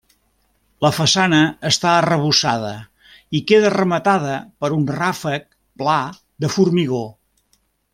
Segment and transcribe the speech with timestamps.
[0.85, 1.41] La façana
[1.71, 2.73] està arrebossada
[3.39, 4.35] i queda rematada
[4.65, 5.49] per un ràfec
[5.83, 6.03] pla
[6.47, 7.05] de formigó.